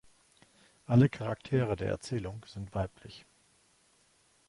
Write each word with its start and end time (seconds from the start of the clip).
Alle 0.87 1.09
Charaktere 1.09 1.75
der 1.75 1.89
Erzählung 1.89 2.43
sind 2.47 2.73
weiblich. 2.73 3.27